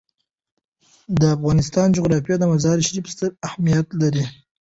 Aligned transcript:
د 1.19 1.21
افغانستان 1.35 1.87
جغرافیه 1.97 2.35
کې 2.39 2.45
مزارشریف 2.53 3.05
ستر 3.13 3.31
اهمیت 3.47 3.87
لري. 4.01 4.23